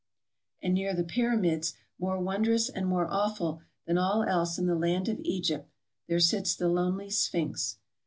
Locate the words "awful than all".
3.07-4.23